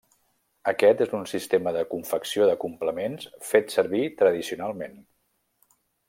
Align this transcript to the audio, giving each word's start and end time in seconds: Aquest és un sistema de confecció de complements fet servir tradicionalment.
Aquest 0.69 1.01
és 1.05 1.11
un 1.17 1.25
sistema 1.31 1.73
de 1.75 1.83
confecció 1.91 2.47
de 2.51 2.55
complements 2.63 3.27
fet 3.49 3.73
servir 3.75 4.01
tradicionalment. 4.23 4.97